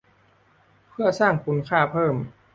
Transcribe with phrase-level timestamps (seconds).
[0.89, 2.15] เพื่อสร้างคุณค่าเพิ่ม